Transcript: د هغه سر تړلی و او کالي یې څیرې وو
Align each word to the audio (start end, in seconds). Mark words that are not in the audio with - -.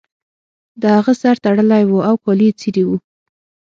د 0.81 0.83
هغه 0.95 1.13
سر 1.21 1.35
تړلی 1.45 1.83
و 1.87 1.93
او 2.09 2.15
کالي 2.23 2.47
یې 2.49 2.57
څیرې 2.59 2.83
وو 2.87 2.97